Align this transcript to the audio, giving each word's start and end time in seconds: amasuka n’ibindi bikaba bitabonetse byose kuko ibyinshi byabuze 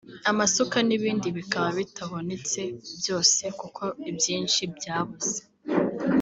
amasuka 0.31 0.77
n’ibindi 0.87 1.27
bikaba 1.37 1.69
bitabonetse 1.79 2.61
byose 2.99 3.43
kuko 3.59 3.83
ibyinshi 4.09 4.61
byabuze 4.75 5.41